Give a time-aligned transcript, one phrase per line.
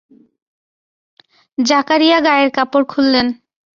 [1.57, 3.27] জাকারিয়া গায়ের কাপড় খুললেন।